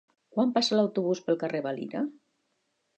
[0.35, 2.05] Quan passa l'autobús pel carrer Valira?